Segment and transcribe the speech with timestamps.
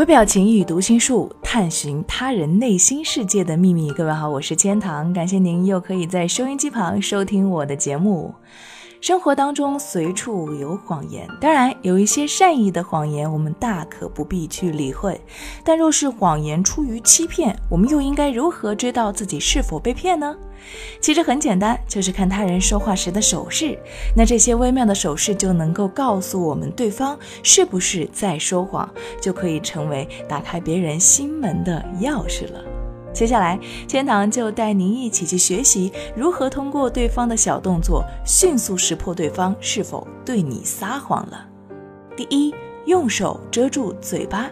[0.00, 3.90] 微表情与读心术，探寻他人内心世界的秘密。
[3.90, 8.34] 各位好，我是千堂，感谢您又可以在收音机旁收听我的节目。
[9.00, 15.18] 生活当中随处有谎言，当然有一些善意的谎言，我们大可不必去理会。
[15.64, 20.36] 但若是谎言出于欺骗，我们又应该如何知道自己是否被骗呢？
[21.00, 23.78] 其实很简单，就是看他人说话时的手势。
[24.14, 32.62] 那这些微妙的手势就能够告诉我们对方是不是在说谎，就可以成为打开别人心门的钥匙了。
[33.12, 41.46] 接下来，千堂就带您一起去学习如何通过对方的小动作，迅速识破对方是否对你撒谎了。
[42.16, 42.54] 第一，
[42.86, 44.50] 用手遮住嘴巴。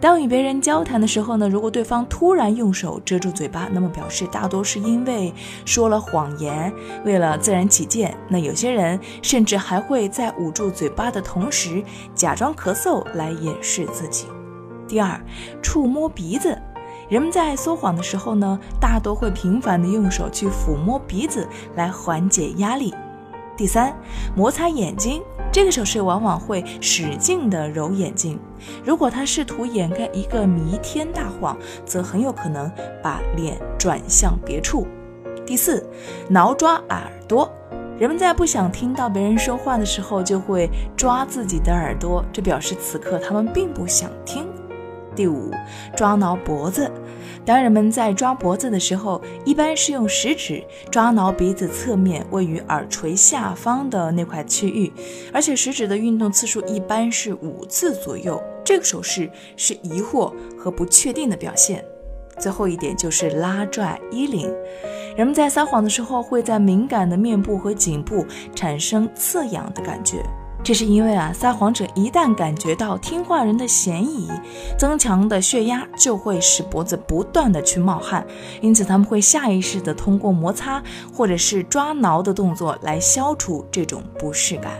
[0.00, 5.32] 当与别人交谈的时候呢，如果对方突然用手遮住嘴巴，那么表示大多是因为
[5.64, 6.72] 说了谎言。
[7.04, 11.82] 为了自然起见，那有些人甚至还会在捂住嘴巴的同时，
[12.14, 14.26] 假装咳嗽来掩饰自己。
[14.86, 15.20] 第二，
[15.62, 16.56] 触摸鼻子。
[17.12, 22.94] 人们在说谎的时候呢，大多会频繁的用手去抚摸鼻子来缓解压力。
[23.54, 23.94] 第三，
[24.34, 28.40] 摩擦眼睛，这个手势往往会使劲的揉眼睛。
[28.82, 34.86] 如果他试图掩盖一个弥天大谎，则很有可能把脸转向别处。
[35.44, 35.86] 第四，
[36.30, 37.46] 挠抓耳朵，
[37.98, 44.46] 人们在不想听到别人说话的时候，就会抓自己的耳朵，这表示此刻他们并不想听。
[45.14, 45.50] 第五，
[45.96, 46.90] 抓挠脖子。
[47.44, 54.92] 当人们在抓脖子的时候，一般是用食指抓挠鼻子侧面位于耳垂下方的那块区域，
[55.32, 58.40] 而且食指的运动次数一般是五次左右。
[58.64, 61.84] 这个手势是疑惑和不确定的表现。
[62.38, 64.52] 最后一点就是拉拽衣领。
[65.16, 68.24] 人们在撒谎的时候，会在敏感的面部和颈部
[68.54, 70.24] 产生刺痒的感觉。
[70.64, 74.30] 这是因为啊，撒谎者一旦感觉到听话人的嫌疑，
[74.78, 78.24] 增强的血压就会使脖子不断的去冒汗，
[78.60, 80.80] 因此他们会下意识的通过摩擦
[81.12, 84.72] 或者是抓挠的动作来消除这种不适感。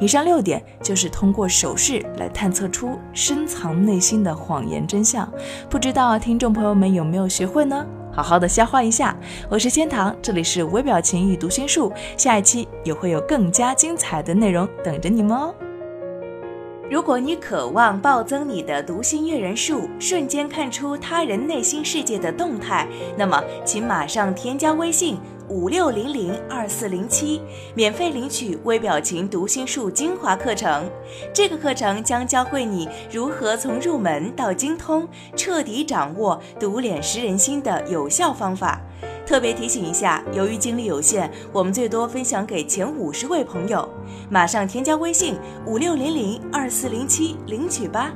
[0.00, 5.30] 以上六点就是通过手势来探测出深藏内心的谎言真相，
[5.70, 7.86] 不知道听众朋友们有没有学会呢？
[8.14, 9.16] 好好的消化一下，
[9.48, 15.54] 我是千堂，这里是微表情与读心术，下一期也会有更加精彩的内容等着你们哦。
[16.90, 22.86] 如果你渴望暴增你的读心阅人数，瞬间看出他人内心世界的动态，
[23.16, 25.18] 那么请马上添加微信。
[25.52, 27.38] 五六零零二四零七，
[27.74, 30.90] 免费领取微表情读心术精华课程。
[31.30, 38.80] 这个课程将教会你如何从入门到精通，彻底掌握读脸识人心的有效方法。
[39.26, 43.86] 特别提醒一下，由于精力有限，我们最多分享给前五十位朋友。
[44.30, 45.36] 马上添加微信
[45.66, 48.10] 五六零零二四零七领取吧。